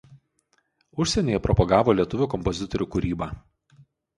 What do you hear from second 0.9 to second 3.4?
Užsienyje propagavo lietuvių kompozitorių kūrybą.